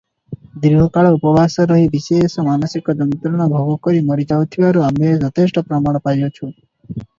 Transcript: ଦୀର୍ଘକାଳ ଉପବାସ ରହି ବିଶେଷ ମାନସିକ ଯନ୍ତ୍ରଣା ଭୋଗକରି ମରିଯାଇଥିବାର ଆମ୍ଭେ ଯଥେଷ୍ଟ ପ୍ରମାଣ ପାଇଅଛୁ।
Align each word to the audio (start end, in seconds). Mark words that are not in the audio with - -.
ଦୀର୍ଘକାଳ 0.61 1.09
ଉପବାସ 1.17 1.65
ରହି 1.71 1.83
ବିଶେଷ 1.95 2.45
ମାନସିକ 2.47 2.97
ଯନ୍ତ୍ରଣା 3.03 3.49
ଭୋଗକରି 3.53 4.03
ମରିଯାଇଥିବାର 4.09 4.85
ଆମ୍ଭେ 4.89 5.15
ଯଥେଷ୍ଟ 5.27 5.67
ପ୍ରମାଣ 5.71 6.05
ପାଇଅଛୁ। 6.11 6.53